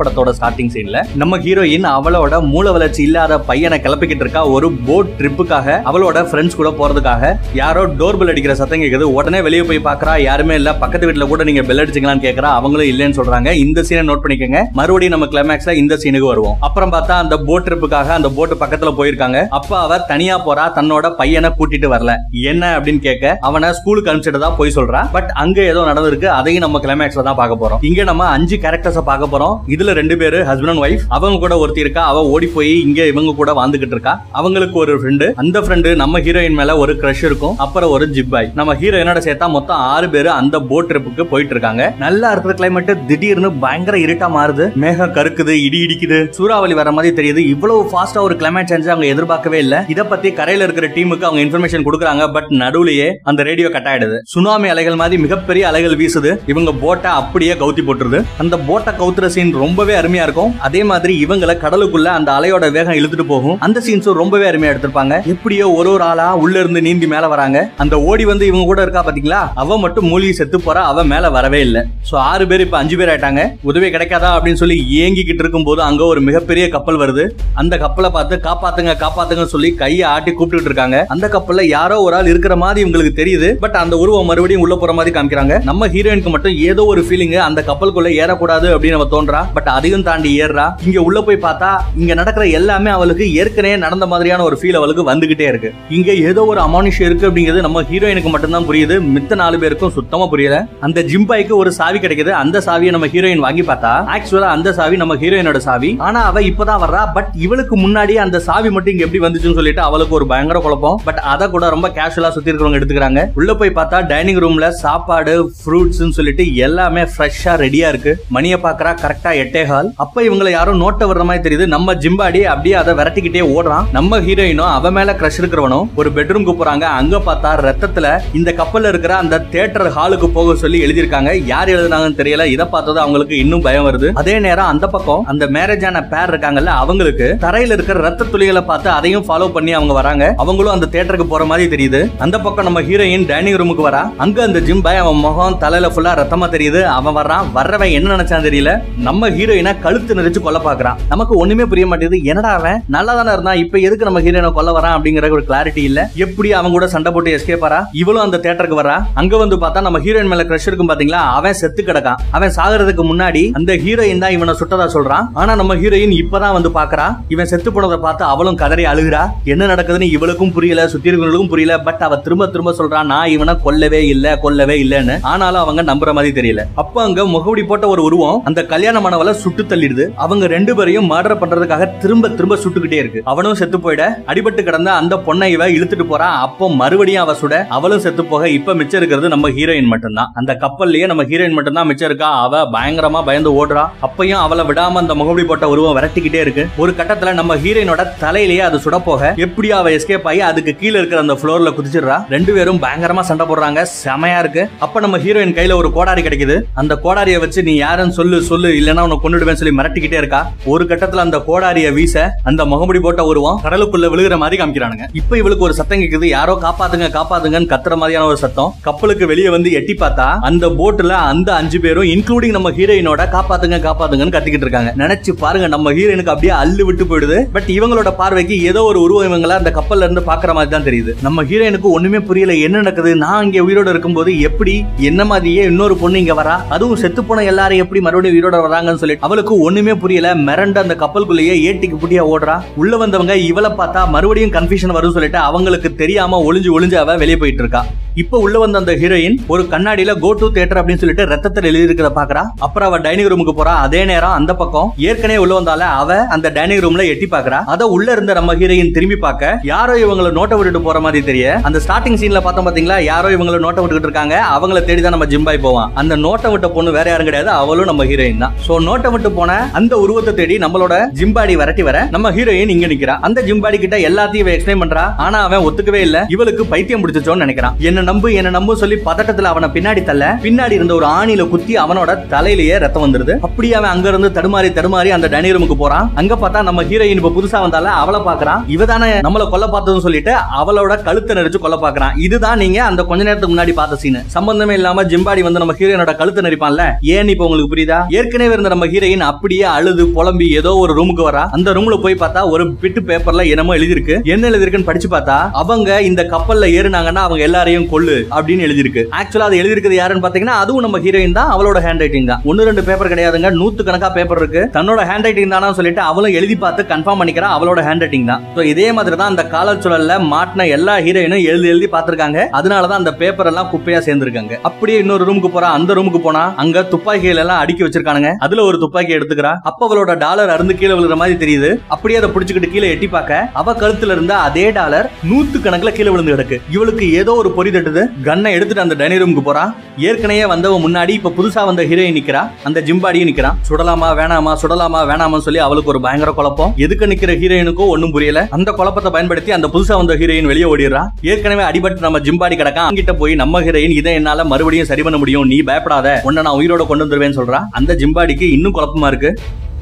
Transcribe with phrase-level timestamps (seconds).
[0.00, 5.76] படத்தோட ஸ்டார்டிங் சீன்ல நம்ம ஹீரோயின் அவளோட மூல வளர்ச்சி இல்லாத பையனை கிளப்பிக்கிட்டு இருக்கா ஒரு போட் ட்ரிப்புக்காக
[5.90, 7.32] அவளோட ஃப்ரெண்ட்ஸ் கூட போறதுக்காக.
[7.60, 9.06] யாரோ டோர் பெல் அடிக்கிற சத்தம் கேக்குது.
[9.18, 10.70] உடனே வெளியே போய் பாக்குறா யாருமே இல்ல.
[10.82, 12.50] பக்கத்து வீட்டுல கூட நீங்க பெல் அடிச்சிங்களான்னு கேக்குறா.
[12.58, 13.50] அவங்களும் இல்லைன்னு சொல்றாங்க.
[13.64, 14.60] இந்த சீனை நோட் பண்ணிக்கோங்க.
[14.78, 16.56] மறுபடியும் நம்ம கிளைமேக்ஸ்ல இந்த சீனுக்கு வருவோம்.
[16.68, 19.40] அப்புறம் பார்த்தா அந்த போட் ட்ரிப்புக்காக அந்த போட் பக்கத்துல போயிருக்காங்க.
[19.58, 20.66] அப்ப அவ தனியா போறா.
[20.78, 22.14] தன்னோட பையனை கூட்டிட்டு வரல.
[22.52, 25.02] என்ன அப்படின்னு கேட்க அவனை ஸ்கூலுக்கு அனுப்பிச்சிட்டு போய் சொல்றா.
[25.16, 26.28] பட் அங்க ஏதோ நடந்திருக்கு.
[26.38, 27.82] அதையும் நம்ம கிளைமேக்ஸ்ல தான் பார்க்க போறோம்.
[27.90, 29.54] இங்க நம்ம அஞ்சு கேரக்டர்ஸ பார்க்க போறோம்.
[29.74, 33.32] இதுல ரெண்டு பேரு ஹஸ்பண்ட் அண்ட் ஒய்ஃப் அவங்க கூட ஒருத்தி இருக்கா அவ ஓடி போய் இங்க இவங்க
[33.32, 34.24] கூட வாழ்ந்துகிட்டு இருக்கா.
[34.32, 38.74] அவங்களுக்கு ஒரு ஃப்ரெண்டு அந்த ஃப்ரெண்டு நம்ம ஹீரோயின் மேல ஒரு கிரஷ் இருக்கும் அப்புறம் ஒரு ஜிப்பாய் நம்ம
[38.74, 41.94] ஹீரோயினோட சேர்த்தா மொத்தம் ஆறு பேரு அந்த போட் ட்ரிப்புக்கு போயிட்டு இருக்காங்க.
[41.98, 44.74] நல்லா இருக்கிற கிளைமேட் திடீர்னு பயங்கர இருட்டா மாறுது.
[44.74, 46.28] மேகம் கருக்குது இடி இடிக்குது.
[46.28, 47.36] சூறாவளி வர மாதிரி தெரியுது.
[47.36, 49.84] இவ்வளவு ஃபாஸ்டா ஒரு கிளைமேட் சேஞ்ச் அவங்க எதிர்பார்க்கவே இல்ல.
[49.88, 54.18] இத பத்தி கரையில இருக்கிற டீமுக்கு அவங்க இன்ஃபர்மேஷன் கொடுக்குறாங்க பட் நடுவுலயே அந்த ரேடியோ கட் ஆயிடுது.
[54.24, 56.38] சுனாமி அலைகள் மாதிரி மிகப்பெரிய அலைகள் வீசுது.
[56.46, 58.24] இவங்க போட்டை அப்படியே கவுத்தி போட்டுருது.
[58.38, 60.52] அந்த போட்டை கவுத்துற சீன் ரொம்ப ரொம்பவே அருமையா இருக்கும்.
[60.66, 63.58] அதே மாதிரி இவங்கள கடலுக்குள்ள அந்த அலையோட வேகம் இழுத்துட்டு போகும்.
[63.66, 65.14] அந்த சீன்ஸும் ரொம்பவே அருமையா எடுத்திருப்பாங்க.
[65.32, 67.58] எப்படியோ ஒரு ஒரு ஆளா உள்ள இருந்து நீந்தி மேல வராங்க.
[67.82, 69.40] அந்த ஓடி வந்து இவங்க கூட இருக்கா பாத்தீங்களா?
[69.62, 71.82] அவ மட்டும் மூலிகை செத்து போறா அவ மேல வரவே இல்லை.
[72.08, 73.44] சோ ஆறு பேர் இப்ப அஞ்சு பேர் ஆயிட்டாங்க.
[73.70, 77.26] உதவி கிடைக்காதா அப்படின்னு சொல்லி ஏங்கிக்கிட்டு இருக்கும் போது அங்க ஒரு மிகப்பெரிய கப்பல் வருது.
[77.62, 81.04] அந்த கப்பலை பார்த்து காப்பாத்துங்க காப்பாத்துங்க சொல்லி கையை ஆட்டி கூப்பிட்டு இருக்காங்க.
[81.16, 83.50] அந்த கப்பல்ல யாரோ ஒரு ஆள் இருக்கிற மாதிரி இவங்களுக்கு தெரியுது.
[83.64, 85.62] பட் அந்த உருவம் மறுபடியும் உள்ள போற மாதிரி காமிக்கிறாங்க.
[85.70, 89.42] நம்ம ஹீரோயினுக்கு மட்டும் ஏதோ ஒரு ஃபீலிங் அந்த கப்பலுக்குள்ள ஏறக்கூடாது அப்படின்னு நம்ம தோன்றா.
[89.56, 90.66] பட் அதையும் தாண்டி ஏறுறா.
[90.86, 95.46] இங்க உள்ள போய் பார்த்தா இங்க நடக்கிற எல்லாமே அவளுக்கு ஏற்கனவே நடந்த மாதிரியான ஒரு ஃபீல் அவளுக்கு வந்துகிட்டே
[95.52, 95.72] இருக்கு.
[95.88, 98.96] இங்க ஏதோ ஒரு அமானுஷம் இருக்கு அப்படிங்கிறது நம்ம ஹீரோயினுக்கு மட்டும்தான் புரியுது.
[99.16, 100.58] மித்த நாலு பேருக்கும் சுத்தமா புரியல.
[100.80, 102.28] அந்த ஜிம்பாய்க்கு ஒரு சாவி கிடைக்குது.
[102.42, 105.96] அந்த சாவியை நம்ம ஹீரோயின் வாங்கி பார்த்தா ஆக்சுவலா அந்த சாவி நம்ம ஹீரோயினோட சாவி.
[105.98, 107.12] ஆனா அவ இப்பதான் வர்றா.
[107.14, 111.00] பட் இவளுக்கு முன்னாடி அந்த சாவி மட்டும் இங்க எப்படி வந்துச்சுன்னு சொல்லிட்டு அவளுக்கு ஒரு பயங்கர குழப்பம்.
[111.04, 113.22] பட் அதை கூட ரொம்ப கேஷுவலா சுத்தி இருக்கிறவங்க எடுத்துக்கிறாங்க.
[113.34, 118.14] உள்ள போய் பார்த்தா டைனிங் ரூம்ல சாப்பாடு ஃப்ரூட்ஸ் சொல்லிட்டு எல்லாமே ஃப்ரெஷ்ஷா ரெடியா இருக்கு.
[118.28, 121.66] மணியை பாக்குறா கரெக்டா எட்டு ஹால் அப்ப இவங்களை யாரும் நோட்ட வர்ற மாதிரி தெரியுது.
[121.66, 123.84] நம்ம ஜிம்பாடி அப்படியே அதை விரட்டிக்கிட்டே ஓடுறான்.
[123.92, 126.82] நம்ம ஹீரோயினும் அவ மேல கிரஷ் இருக்கிறவனும் ஒரு பெட்ரூம்க்கு போறாங்க.
[126.82, 131.46] அங்க பார்த்தா ரத்தத்துல இந்த கப்பல்ல இருக்கிற அந்த தேட்டர் ஹாலுக்கு போக சொல்லி எழுதியிருக்காங்க.
[131.46, 132.44] யார் எழுதுனாங்கன்னு தெரியல.
[132.44, 134.12] இதை பார்த்தது அவங்களுக்கு இன்னும் பயம் வருது.
[134.12, 138.90] அதே நேரம் அந்த பக்கம் அந்த மேரேஜ் ஆன பேர் இருக்காங்கல்ல அவங்களுக்கு தரையில இருக்கிற ரத்த துளிகளை பார்த்து
[138.90, 140.34] அதையும் ஃபாலோ பண்ணி அவங்க வராங்க.
[140.36, 142.10] அவங்களும் அந்த தேட்டருக்கு போற மாதிரி தெரியுது.
[142.18, 144.10] அந்த பக்கம் நம்ம ஹீரோயின் டைனிங் ரூமுக்கு வரா.
[144.16, 146.82] அங்க அந்த ஜிம் பாய் அவன் முகம் தலையில ஃபுல்லா ரத்தமா தெரியுது.
[146.82, 147.44] அவன் வர்றான்.
[147.54, 148.82] வர்றவன் என்ன நினைச்சான் தெரியல.
[148.98, 152.82] நம்ம ஹீரோ ஹீரோயினை கழுத்து நெரிச்சு கொல்ல பாக்குறான் நமக்கு ஒண்ணுமே புரிய மாட்டேது என்னடா அவன்?
[152.94, 153.60] நல்லா தானே இருந்தான்.
[153.62, 156.00] இப்ப எதுக்கு நம்ம ஹீரோயினை கொல்ல வரான் அப்படிங்கிற ஒரு கிளாரிட்டி இல்ல.
[156.24, 157.78] எப்படி அவன் கூட சண்டை போட்டு எஸ்கேப் ஆறா?
[157.92, 161.20] இவளும் அந்த தேட்டருக்கு வரா அங்க வந்து பார்த்தா நம்ம ஹீரோயின் மேல கிரஷ் இருக்கும் பாத்தீங்களா?
[161.38, 162.18] அவன் செத்து கிடக்கான்.
[162.30, 165.24] அவன் சாகிறதுக்கு முன்னாடி அந்த ஹீரோயின் தான் இவனை சுட்டதா சொல்றான்.
[165.32, 167.06] ஆனா நம்ம ஹீரோயின் இப்பதான் வந்து பாக்குறா.
[167.28, 169.22] இவன் செத்து போனதை பார்த்து அவளும் கதறி அழுகிறா.
[169.54, 171.80] என்ன நடக்குதுன்னு இவளுக்கும் புரியல சுத்தி இருக்கிறவங்களுக்கும் புரியல.
[171.88, 175.18] பட் அவ திரும்ப திரும்ப சொல்றான் நான் இவனை கொல்லவே இல்ல கொல்லவே இல்லன்னு.
[175.32, 176.62] ஆனாலும் அவங்க நம்புற மாதிரி தெரியல.
[176.84, 180.08] அப்ப அங்க முகமுடி போட்ட ஒரு உருவம் அந்த கல்யாணமானவளை சுட்டு தள்ளிடுது.
[180.14, 183.20] அவங்க ரெண்டு பேரையும் மர்டர் பண்றதுக்காக திரும்ப திரும்ப சுட்டுக்கிட்டே இருக்கு.
[183.24, 186.38] அவனும் செத்து போயிட அடிபட்டு கிடந்த அந்த பொண்ணை இவ இழுத்துட்டு போறான்.
[186.40, 190.30] அப்போ மறுபடியும் அவ சுட அவளும் செத்து போக இப்ப மிச்சம் இருக்கிறது நம்ம ஹீரோயின் மட்டும்தான்.
[190.34, 192.42] அந்த கப்பல்லயே நம்ம ஹீரோயின் மட்டும்தான் மிச்சம் இருக்கா?
[192.42, 193.88] அவ பயங்கரமா பயந்து ஓடுறா.
[194.02, 196.68] அப்பயும் அவளை விடாம அந்த முகமுடி போட்ட உருவம் விரட்டிக்கிட்டே இருக்கு.
[196.76, 201.20] ஒரு கட்டத்துல நம்ம ஹீரோயினோட தலையிலேயே அது சுட போக எப்படி அவ எஸ்கேப் ஆகி அதுக்கு கீழே இருக்கிற
[201.20, 202.24] அந்த ஃப்ளோர்ல குதிச்சிடுறா.
[202.30, 203.86] ரெண்டு பேரும் பயங்கரமா சண்டை போடுறாங்க.
[204.04, 204.68] செமையா இருக்கு.
[204.78, 206.62] அப்ப நம்ம ஹீரோயின் கையில ஒரு கோடாரி கிடைக்குது.
[206.74, 210.40] அந்த கோடாரியை வச்சு நீ யாருன்னு சொல்லு சொல்லு இல்லைன்னா உன்னை கொண்டுடுவேன் சொல்லி மிரட்டிக்கிட்டே இருக்கா?
[210.72, 212.16] ஒரு கட்டத்துல அந்த கோடாரியை வீச
[212.50, 215.06] அந்த முகமுடி போட்ட உருவம் கடலுக்குள்ள விழுகிற மாதிரி காமிக்கிறானுங்க.
[215.20, 218.72] இப்ப இவளுக்கு ஒரு சத்தம் கேக்குது யாரோ காப்பாத்துங்க காப்பாத்துங்கன்னு கத்துற மாதிரியான ஒரு சத்தம்.
[218.88, 224.34] கப்பலுக்கு வெளியே வந்து எட்டி பார்த்தா அந்த போட்ல அந்த அஞ்சு பேரும் இன்க்ளூடிங் நம்ம ஹீரோயினோட காப்பாத்துங்க காப்பாத்துங்கன்னு
[224.36, 224.92] கத்திக்கிட்டு இருக்காங்க.
[225.02, 227.38] நினைச்சு பாருங்க நம்ம ஹீரோயினுக்கு அப்படியே அள்ளு விட்டு போயிடுது.
[227.56, 231.14] பட் இவங்களோட பார்வைக்கு ஏதோ ஒரு உருவம் இவங்களை அந்த கப்பல்ல இருந்து பாக்குற மாதிரி தான் தெரியுது.
[231.26, 233.10] நம்ம ஹீரோயினுக்கு ஒண்ணுமே புரியல என்ன நடக்குது?
[233.24, 234.74] நான் இங்க உயிரோட இருக்கும்போது எப்படி
[235.10, 236.56] என்ன மாதிரியே இன்னொரு பொண்ணு இங்க வரா?
[236.76, 240.28] அதுவும் செத்து போன எல்லாரும் எப்படி மறுபடியும் உயிரோட வராங்கன்னு சொல்லிட்டு அவளுக்கு ஒண்ணுமே புரியல.
[240.48, 242.56] மிரண்ட அந்த கப்பலுக்குள்ளேயே ஏட்டிக்கு புட்டியா ஓடுறா.
[242.82, 247.64] உள்ள வந்தவங்க இவளை பார்த்தா மறுபடியும் கன்ஃபியூஷன் வரும் சொல்லிட்டு அவங்களுக்கு தெரியாம ஒளிஞ்சு ஒளிஞ்சு அவ வெளியே போயிட்டு
[247.64, 247.82] இருக்கா.
[248.22, 252.10] இப்ப உள்ள வந்த அந்த ஹீரோயின் ஒரு கண்ணாடியில கோ டு தியேட்டர் அப்படின்னு சொல்லிட்டு ரத்தத்தில் எழுதி இருக்கிறத
[252.18, 252.42] பாக்குறா.
[252.66, 253.74] அப்புறம் அவ டைனிங் ரூமுக்கு போறா.
[253.86, 257.58] அதே நேரம் அந்த பக்கம் ஏற்கனவே உள்ள வந்தால அவ அந்த டைனிங் ரூம்ல எட்டி பாக்குறா.
[257.74, 261.80] அத உள்ள இருந்த நம்ம ஹீரோயின் திரும்பி பார்க்க யாரோ இவங்களை நோட்டை விட்டுட்டு போற மாதிரி தெரிய அந்த
[261.84, 262.98] ஸ்டார்டிங் சீன்ல பார்த்தோம் பாத்தீங்களா?
[263.12, 264.36] யாரோ இவங்களை நோட்டை விட்டுட்டு இருக்காங்க.
[264.56, 267.52] அவங்கள தேடி தான் நம்ம ஜிம்பாய் போவான் அந்த நோட்டை விட்ட பொண்ணு வேற யாரும் கிடையாது.
[267.62, 268.56] அவளும் நம்ம ஹீரோயின் தான்.
[268.66, 273.14] சோ நோட்டை விட்டு போன அந்த உருவத்தை தேடி நம்மளோட ஜிம்பாடி விரட்டி வர நம்ம ஹீரோயின் இங்க நிக்கிறா.
[273.26, 275.04] அந்த ஜிம்பாடி கிட்ட எல்லாத்தையும் எக்ஸ்பிளைன் பண்றா.
[275.24, 276.16] ஆனா அவன் ஒத்துக்கவே இல்ல.
[276.34, 277.74] இவளுக்கு பைத்தியம் பிடிச்சோன்னு நினைக்கிறான்.
[277.88, 282.10] என்ன நம்பு என்ன நம்பு சொல்லி பதட்டத்துல அவனை பின்னாடி தள்ள பின்னாடி இருந்த ஒரு ஆணில குத்தி அவனோட
[282.32, 283.36] தலையிலேயே ரத்தம் வந்துருது.
[283.48, 286.08] அப்படியே அவன் அங்க இருந்து தடுமாறி தடுமாறி அந்த டைனிங் ரூமுக்கு போறான்.
[286.22, 290.34] அங்க பார்த்தா நம்ம ஹீரோயின் இப்ப புதுசா வந்தால அவளை பாக்குறான் இவ தானே நம்மள கொல்ல பார்த்ததுன்னு சொல்லிட்டு
[290.62, 295.06] அவளோட கழுத்தை நெரிச்சு கொல்ல பாக்குறான் இதுதான் நீங்க அந்த கொஞ்ச நேரத்துக்கு முன்னாடி பார்த்த சீன் சம்பந்தமே இல்லாம
[295.14, 296.84] ஜிம்பாடி வந்து நம்ம ஹீரோயினோட கழுத்தை நெரிப்பான்ல.
[297.16, 298.00] ஏன் இப்ப உங்களுக்கு புரியுதா?
[298.18, 301.44] ஏற்கனவே இருந்த நம்ம ஹீரோயின் அப்படியே அழுது புலம்பி ஏதோ ஒரு ரூமுக்கு வரா.
[301.56, 306.22] அந்த ரூம்ல போய் பார்த்தா ஒரு பிட்டு பேப்பர்ல என்னமோ எழுதிருக்கு என்ன எழுதிருக்குன்னு படிச்சு பார்த்தா அவங்க இந்த
[306.32, 311.36] கப்பல்ல ஏறினாங்கன்னா அவங்க எல்லாரையும் கொள்ளு அப்படின்னு எழுதிருக்கு ஆக்சுவலா அது எழுதிருக்கிறது யாருன்னு பாத்தீங்கன்னா அதுவும் நம்ம ஹீரோயின்
[311.40, 312.42] தான் அவளோட ஹேண்ட் ரைட்டிங் தான்.
[312.50, 313.50] ஒன்னு ரெண்டு பேப்பர் கிடையாதுங்க.
[313.60, 314.62] நூத்து கணக்கா பேப்பர் இருக்கு.
[314.76, 318.42] தன்னோட ஹேண்ட் ரைட்டிங் தானா சொல்லிட்டு அவளும் எழுதி பார்த்து கன்ஃபார்ம் பண்ணிக்கிறா அவளோட ஹேண்ட் ரைட்டிங் தான்.
[318.56, 322.38] ஸோ இதே மாதிரி தான் அந்த காலர் மாட்டின எல்லா ஹீரோயினும் எழுதி எழுதி பார்த்திருக்காங்க.
[322.58, 324.54] அதனாலதான் அந்த பேப்பர் எல்லாம் குப்பையா சேர்ந்திருக்காங்க.
[324.68, 325.68] அப்படியே இன்னொரு ரூமுக்கு போறா.
[325.78, 328.30] அந்த ரூமுக்கு போனா அங்க துப்பாக்கிகள் எல்லாம் அடுக்கி வச்சிருக்கானுங்க.
[328.46, 329.52] அதுல ஒரு ஒரு துப்பாக்கி எடுத்துக்கிறா?
[329.68, 331.70] அப்ப அவளோட டாலர் அருந்து கீழே விழுற மாதிரி தெரியுது.
[331.94, 336.34] அப்படியே அதை பிடிச்சுக்கிட்டு கீழே எட்டி பார்க்க அவ கழுத்துல இருந்த அதே டாலர் நூத்து கணக்குல கீழே விழுந்து
[336.34, 336.56] கிடக்கு.
[336.74, 338.02] இவளுக்கு ஏதோ ஒரு பொறி தட்டுது.
[338.28, 339.64] கன்னை எடுத்துட்டு அந்த டைனிங் ரூமுக்கு போறா.
[340.08, 342.42] ஏற்கனவே வந்தவன் முன்னாடி இப்ப புதுசா வந்த ஹீரோயின் நிக்கிறா.
[342.68, 346.72] அந்த ஜிம்பாடியும் நிக்கிறான் சுடலாமா வேணாமா சுடலாமா வேணாமா சொல்லி அவளுக்கு ஒரு பயங்கர குழப்பம்.
[346.86, 348.46] எதுக்கு நிக்கிற ஹீரோயினுக்கும் ஒண்ணும் புரியல.
[348.58, 351.04] அந்த குழப்பத்தை பயன்படுத்தி அந்த புதுசா வந்த ஹீரோயின் வெளியே ஓடிடுறா.
[351.32, 355.46] ஏற்கனவே அடிபட்டு நம்ம ஜிம்பாடி கிடக்கா அங்கிட்ட போய் நம்ம ஹீரோயின் இதை என்னால மறுபடியும் சரி பண்ண முடியும்.
[355.52, 356.06] நீ பயப்படாத.
[356.28, 357.60] உன்னை நான் உயிரோட கொண்டு வந்துருவேன்னு சொல்றா.
[357.78, 359.30] அந்த ஜிம்பாடிக்கு இன்னும் இன்னும் குழப்பமா இருக்கு?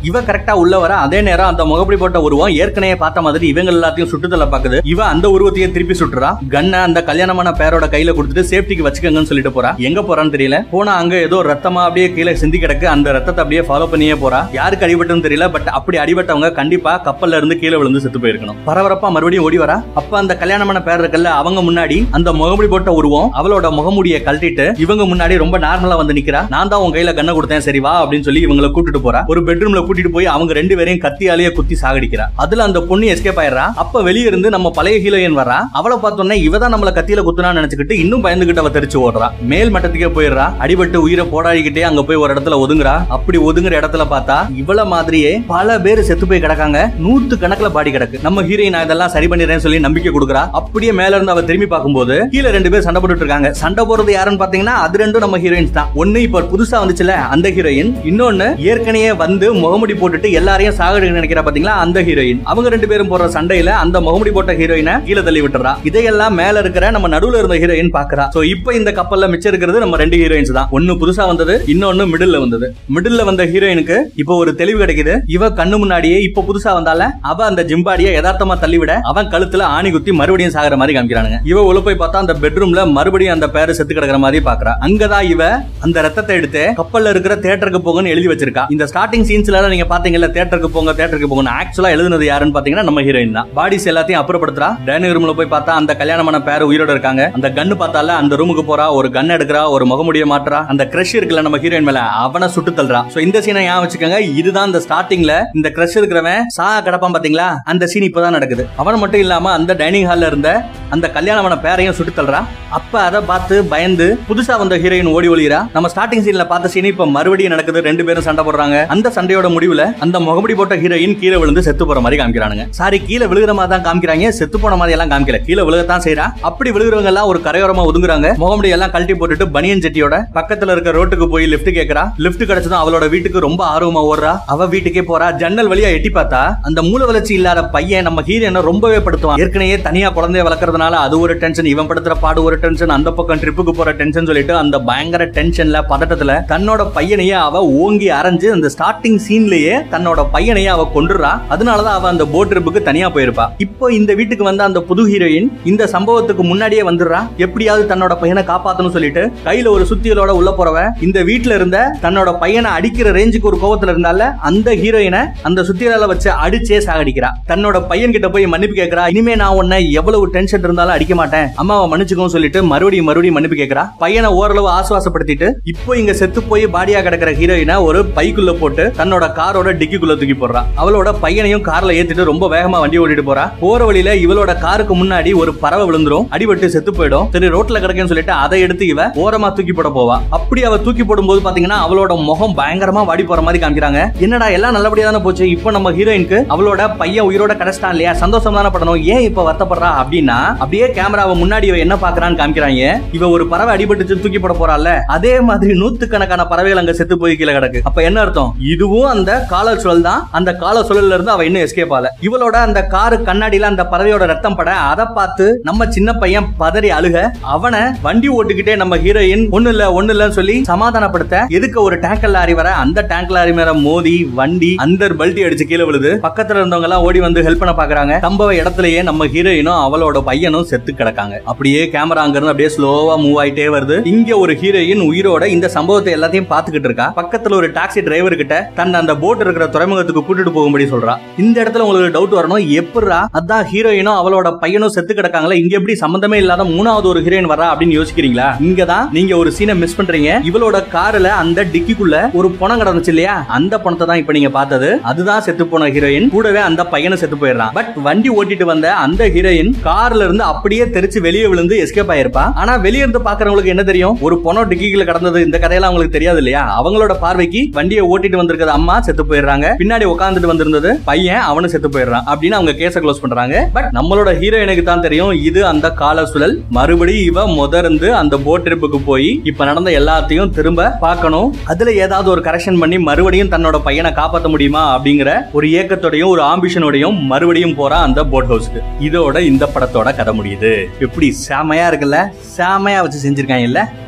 [0.09, 4.11] இவ கரெக்டா உள்ள வர அதே நேரம் அந்த முகப்படி போட்ட உருவம் ஏற்கனவே பார்த்த மாதிரி இவங்க எல்லாத்தையும்
[4.13, 6.31] சுட்டுதலை பாக்குது இவ அந்த உருவத்தையும் திருப்பி சுட்டுறா.
[6.55, 9.71] கண்ணை அந்த கல்யாணமான பேரோட கையில கொடுத்துட்டு சேஃப்டிக்கு வச்சுக்கங்கன்னு சொல்லிட்டு போறா.
[9.89, 10.59] எங்க போறான்னு தெரியல.
[10.73, 12.87] போனா அங்க ஏதோ ரத்தமா அப்படியே கீழே சிந்தி கிடக்கு.
[12.95, 14.41] அந்த ரத்தத்தை அப்படியே ஃபாலோ பண்ணியே போறா.
[14.59, 18.61] யாருக்கு அடிபட்டுன்னு தெரியல பட் அப்படி அடிபட்டவங்க கண்டிப்பா கப்பல்ல இருந்து கீழே விழுந்து செத்து போயிருக்கணும்.
[18.69, 19.79] பரபரப்பா மறுபடியும் ஓடி வரா.
[20.03, 25.05] அப்ப அந்த கல்யாணமான பேர் இருக்கல்ல அவங்க முன்னாடி அந்த முகமுடி போட்ட உருவம் அவளோட முகமுடியை கழட்டிட்டு இவங்க
[25.15, 26.43] முன்னாடி ரொம்ப நார்மலா வந்து நிக்கிறா.
[26.57, 29.23] நான் தான் உன் கையில கண்ணை கொடுத்தேன் சரி வா அப்படின்னு சொல்லி இவங்களை கூட்டிட்டு போறா.
[29.35, 32.27] ஒரு பெட்ரூம்ல கூட்டிட்டு போய் அவங்க ரெண்டு பேரையும் கத்தியாலேயே குத்தி சாகடிக்கிறா.
[32.45, 33.67] அதுல அந்த பொண்ணு எஸ்கேப் ஆயிடுறா.
[33.85, 37.97] அப்ப வெளியே இருந்து நம்ம பழைய ஹீரோயின் வரா அவளை பார்த்தோன்னே இவ தான் நம்மள கத்தியில குத்துனான்னு நினைச்சுக்கிட்டு
[38.05, 39.29] இன்னும் பயந்துகிட்டு அவ தெரிச்சு ஓடுறா.
[39.53, 40.47] மேல் மட்டத்துக்கே போயிடுறா.
[40.65, 42.95] அடிபட்டு உயிரை போராடிக்கிட்டே அங்க போய் ஒரு இடத்துல ஒதுங்குறா.
[43.17, 46.79] அப்படி ஒதுங்குற இடத்துல பார்த்தா இவள மாதிரியே பல பேர் செத்து போய் கிடக்காங்க.
[47.05, 48.23] நூத்து கணக்குல பாடி கிடக்கு.
[48.27, 50.43] நம்ம ஹீரோயின் நான் இதெல்லாம் சரி பண்ணிடுறேன்னு சொல்லி நம்பிக்கை கொடுக்குறா.
[50.61, 53.51] அப்படியே மேல இருந்து அவ திரும்பி பார்க்கும்போது கீழே ரெண்டு பேர் சண்டை போட்டுட்டு இருக்காங்க.
[53.63, 55.91] சண்டை போறது யாருன்னு பாத்தீங்கன்னா அது ரெண்டும் நம்ம ஹீரோயின்ஸ் தான்.
[56.03, 61.43] ஒன்னு இப்ப புதுசா வந்துச்சுல அந்த ஹீரோயின் இன்னொன்னு ஏற்கனவே வந்து முக முகமுடி போட்டுட்டு எல்லாரையும் சாகடிக்க நினைக்கிறா
[61.47, 61.75] பாத்தீங்களா?
[61.85, 65.73] அந்த ஹீரோயின் அவங்க ரெண்டு பேரும் போற சண்டையில அந்த முகமுடி போட்ட ஹீரோயினை கீழே தள்ளி விட்டுறா.
[65.89, 68.25] இதையெல்லாம் மேல இருக்கிற நம்ம நடுவுல இருந்த ஹீரோயின் பாக்குறா.
[68.35, 70.69] சோ இப்போ இந்த கப்பல்ல மிச்சம் இருக்கிறது நம்ம ரெண்டு ஹீரோயின்ஸ் தான்.
[70.77, 72.69] ஒன்னு புதுசா வந்தது இன்னொன்னு மிடில்ல வந்தது.
[72.97, 75.17] மிடில்ல வந்த ஹீரோயினுக்கு இப்போ ஒரு தெளிவு கிடைக்குது.
[75.37, 80.15] இவ கண்ணு முன்னாடியே இப்போ புதுசா வந்தால அவ அந்த ஜிம்பாடியை யதார்த்தமா தள்ளிவிட அவன் கழுத்துல ஆணி குத்தி
[80.21, 81.41] மறுபடியும் சாகுற மாதிரி காமிக்கிறானுங்க.
[81.53, 84.75] இவ உள்ள போய் பார்த்தா அந்த பெட்ரூம்ல மறுபடியும் அந்த பேரு செத்து கிடக்குற மாதிரி பாக்குறா.
[84.89, 85.53] அங்கதான் இவ
[85.87, 88.67] அந்த ரத்தத்தை எடுத்து கப்பல்ல இருக்கிற தேட்டருக்கு போகன்னு எழுதி வச்சிருக்கா.
[88.77, 93.37] இந்த ஸ்டார்டிங் சீன்ஸ்ல நீங்க பாத்தீங்கல்ல தேட்டருக்கு போங்க தேட்டருக்கு போங்க ஆக்சுவலா எழுதுனது யாருன்னு பாத்தீங்கன்னா நம்ம ஹீரோயின்
[93.39, 93.49] தான்.
[93.59, 94.69] பாடிஸ் எல்லாத்தையும் அப்புறப்படுத்துறா.
[94.89, 97.23] டைனிங் ரூம்ல போய் பார்த்தா அந்த கல்யாணமான பேர் உயிரோட இருக்காங்க.
[97.37, 101.45] அந்த கன்னு பார்த்தால அந்த ரூமுக்கு போறா ஒரு கன் எடுக்கிறா ஒரு முகமுடிய மாற்றா அந்த கிரஷ் இருக்குல்ல
[101.47, 104.21] நம்ம ஹீரோயின் மேல அவனை சுட்டு தள்ளுறா சோ இந்த சீனை ஏன் வச்சுக்கோங்க.
[104.43, 107.49] இதுதான் இந்த ஸ்டார்டிங்ல இந்த கிரஷ் இருக்கிறவன் சா கிடப்பான் பாத்தீங்களா?
[107.73, 108.65] அந்த சீன் இப்பதான் நடக்குது.
[108.83, 110.51] அவன் மட்டும் இல்லாம அந்த டைனிங் ஹால்ல இருந்த
[110.95, 112.41] அந்த கல்யாணமான பேரையும் சுட்டு தள்ளுறா.
[112.79, 117.07] அப்ப அதை பார்த்து பயந்து புதுசா வந்த ஹீரோயின் ஓடி ஒளிகிறா நம்ம ஸ்டார்டிங் சீன்ல பார்த்த சீன் இப்ப
[117.17, 117.81] மறுபடியும் நடக்குது.
[117.89, 118.77] ரெண்டு பேரும் சண்டை போடுறாங்க.
[118.95, 122.67] அந்த சண்டையோட முடிவுல அந்த முகமுடி போட்ட ஹீரோயின் கீழே விழுந்து செத்து போற மாதிரி காமிக்கிறானுங்க.
[122.81, 124.31] சாரி கீழே விழுகிற மாதிரி தான் காமிக்கிறாங்க.
[124.39, 125.41] செத்து போன மாதிரி எல்லாம் காமிக்கல.
[125.49, 128.31] கீழே விழுகத்தான் செய்யறா அப்படி விழுகிறவங்க எல்லாம் ஒரு கரையோரமா ஒதுங்குறாங்க.
[128.43, 132.05] முகமுடி எல்லாம் கழட்டி போட்டுட்டு பனியன் செட்டியோட பக்கத்துல இருக்க ரோட்டுக்கு போய் லிஃப்ட் கேக்குறா.
[132.27, 134.35] லிஃப்ட் கிடைச்சதும் அவளோட வீட்டுக்கு ரொம்ப ஆர்வமா ஓடுறா.
[134.55, 135.29] அவ வீட்டுக்கே போறா.
[135.43, 139.41] ஜன்னல் வழியா எட்டி பார்த்தா அந்த மூல வளர்ச்சி இல்லாத பையன் நம்ம ஹீரோயினை ரொம்பவே படுத்துவான்.
[139.45, 140.45] ஏற்கனவே தனியா குழந்தைய
[140.77, 144.55] வளர்க்கறதுனால அது ஒரு டென்ஷன் இவன் படுத்துற பாடு ஒரு டென்ஷன் அந்த பக்கம் ட்ரிப்புக்கு போற டென்ஷன் சொல்லிட்டு
[144.63, 150.85] அந்த பயங்கர டென்ஷன்ல பதட்டத்துல தன்னோட பையனையே அவ ஓங்கி அரைஞ்சு அந்த ஸ்டார்டிங் சீன்லயே தன்னோட பையனையே அவ
[150.97, 153.47] கொண்டுறா அதனாலதான் அவ அந்த போட் ட்ரிப்புக்கு தனியா போயிருப்பா.
[153.65, 157.21] இப்போ இந்த வீட்டுக்கு வந்த அந்த புது ஹீரோயின் இந்த சம்பவத்துக்கு முன்னாடியே வந்துடுறா.
[157.45, 162.71] எப்படியாவது தன்னோட பையனை காப்பாத்தணும் சொல்லிட்டு கையில ஒரு சுத்தியலோட உள்ள போறவ இந்த வீட்டுல இருந்த தன்னோட பையனை
[162.79, 167.31] அடிக்கிற ரேஞ்சுக்கு ஒரு கோபத்துல இருந்தால அந்த ஹீரோயினை அந்த சுத்தியலால வச்சு அடிச்சே சாகடிக்கிறா.
[167.53, 171.49] தன்னோட பையன் கிட்ட போய் மன்னிப்பு கேட்கிறா இனிமே நான் உன்னை எவ்வளவு டென்ஷன் இருந்தாலும் அடிக்க மாட்டேன்.
[171.63, 177.01] அம்மாவை மன்னிச்சுக்கோ சொல்லிட்டு மறுபடியும் மறுபடியும் மன்னிப்பு கேட்கறா பையனை ஓரளவு ஆசுவாசப்படுத்திட்டு இப்போ இங்க செத்து போய் பாடியா
[177.07, 180.63] கிடக்கிற ஹீரோயினை ஒரு பைக்குள்ள போட்டு தன்னோட காரோட டிக்கிக்குள்ள தூக்கி போடுறா.
[180.83, 183.45] அவளோட பையனையும் கார்ல ஏத்திட்டு ரொம்ப வேகமா வண்டி ஓட்டிட்டு போறா.
[183.63, 186.27] போற வழியில இவளோட காருக்கு முன்னாடி ஒரு பறவை விழுந்துரும்.
[186.37, 187.27] அடிபட்டு செத்து போயிடும்.
[187.35, 190.17] சரி ரோட்ல கிடக்குன்னு சொல்லிட்டு அதை எடுத்து இவ ஓரமா தூக்கி போட போவா.
[190.39, 194.03] அப்படி அவ தூக்கி போடும்போது பாத்தீங்கன்னா அவளோட முகம் பயங்கரமா வாடி போற மாதிரி காமிக்கிறாங்க.
[194.27, 195.45] என்னடா எல்லாம் நல்லபடியா தானே போச்சு?
[195.55, 198.13] இப்போ நம்ம ஹீரோயினுக்கு அவளோட பையன் உயிரோட கிடைச்சிட்டான் இல்லையா?
[198.23, 199.03] சந்தோஷம் தானே படணும்.
[199.15, 203.01] ஏன் இப்ப வருத்தப்படுறா அப்படின்னா அப்படியே கேமராவை முன்னாடி இவ என்ன பாக்குறான்னு காமிக்கிறாங்க.
[203.13, 207.53] இவ ஒரு பறவை அடிபட்டு தூக்கி போட போறாள்ல அதே மாதிரி நூத்துக்கணக்கான பறவைகள் அங்க செத்து போய் கீழே
[207.53, 207.81] கிடக்கு.
[207.89, 208.51] அப்ப என்ன அர்த்தம்?
[208.73, 210.23] இதுவும் அந்த கால சுழல் தான்.
[210.39, 214.59] அந்த கால சுழல்ல இருந்து அவ இன்னும் எஸ்கேப் ஆல இவளோட அந்த காரு கண்ணாடியில அந்த பறவையோட ரத்தம்
[214.59, 217.17] பட அதை பார்த்து நம்ம சின்ன பையன் பதறி அழுக
[217.55, 222.55] அவனை வண்டி ஓட்டுக்கிட்டே நம்ம ஹீரோயின் ஒண்ணு இல்ல ஒண்ணு இல்லன்னு சொல்லி சமாதானப்படுத்த எதுக்கு ஒரு டேங்கர் லாரி
[222.61, 222.69] வர?
[222.85, 226.11] அந்த டேங்க் லாரி மேல மோதி வண்டி அந்த பல்ட்டி அடிச்சு கீழே விழுது.
[226.27, 228.15] பக்கத்துல இருந்தவங்க எல்லாம் ஓடி வந்து ஹெல்ப் பண்ண பாக்குறாங்க.
[228.27, 231.37] சம்பவ இடத்துலயே நம்ம ஹீரோயினும் அவளோட பையனும் செத்து கிடக்காங்க.
[231.51, 233.97] அப்படியே கேமரா அங்க இருந்து அப்படியே ஸ்லோவா மூவ் ஆயிட்டே வருது.
[234.13, 237.07] இங்க ஒரு ஹீரோயின் உயிரோட இந்த சம்பவத்தை எல்லாத்தையும் பாத்துக்கிட்டு இருக்கா.
[237.21, 241.15] பக்கத்துல ஒரு டாக்ஸி டிரைவர் கிட்ட தன் அந்த போட் இருக்கிற துறைமுகத்துக்கு கூட்டிட்டு போகும்படி சொல்றா.
[241.45, 242.67] இந்த இடத்துல உங்களுக்கு டவுட் வரணும்.
[242.81, 245.59] எப்படா அதான் ஹீரோயினும் அவளோட பையனும் செத்து கிடக்காங்களா?
[245.63, 248.49] இங்க எப்படி சம்பந்தமே இல்லாத மூணாவது ஒரு ஹீரோயின் வரா அப்படின்னு யோசிக்கிறீங்களா?
[248.69, 250.31] இங்க தான் நீங்க ஒரு சீனை மிஸ் பண்றீங்க.
[250.51, 253.37] இவளோட கார்ல அந்த டிக்கிக்குள்ள ஒரு பணம் கிடந்துச்சு இல்லையா?
[253.59, 254.91] அந்த பணத்தை தான் இப்ப நீங்க பார்த்தது.
[255.13, 257.75] அதுதான் செத்து போன ஹீரோயின் கூடவே அந்த பையனும் செத்து போயிடுறான்.
[257.81, 262.45] பட் வண்டி ஓட்டிட்டு வந்த அந்த ஹீரோயின் கார்ல இருந்து அப்படியே தெரிச்சு வெளியே விழுந்து எஸ்கேப் ஆயிருப்பா.
[262.55, 264.19] ஆனா வெளிய இருந்து பாக்குறவங்களுக்கு என்ன தெரியும்?
[264.21, 266.63] ஒரு பொணம் டிக்கிக்குள்ள கடந்தது இந்த கதையெல்லாம் அவங்களுக்கு தெரியாது இல்லையா?
[266.81, 269.67] அவங்களோட பார்வைக்கு வண்டியை ஓட்டிட்டு வந்திருக்கிறது அம்மா செத்து போயிடுறாங்க.
[269.83, 273.69] பின்னாடி உட்காந்துட்டு வந்திருந்தது பையன் அவனும் செத்து போயிடுறான் அப்படின்னு அவங்க கேஸ க்ளோஸ் பண்றாங்க.
[273.73, 276.63] பட் நம்மளோட ஹீரோயினுக்கு தான் தெரியும் இது அந்த கால சுழல்.
[276.69, 281.55] மறுபடியும் இவ முதர்ந்து அந்த போட் ட்ரிப்புக்கு போய் இப்ப நடந்த எல்லாத்தையும் திரும்ப பார்க்கணும்.
[281.65, 287.19] அதுல ஏதாவது ஒரு கரெக்ஷன் பண்ணி மறுபடியும் தன்னோட பையனை காப்பாற்ற முடியுமா அப்படிங்கிற ஒரு ஏக்கத்தோடையும் ஒரு ஆம்பிஷனோடையும்
[287.33, 290.26] மறுபடியும் போறா அந்த போட் ஹவுஸ்க்கு இதோட இந்த படத்தோட கதை.
[290.27, 290.87] தர முடியுது.
[291.01, 291.37] எப்படி?
[291.49, 292.19] செமையா இருக்குல்ல?
[292.57, 293.81] செமையா வச்சு செஞ்சிருக்காங்க இல்ல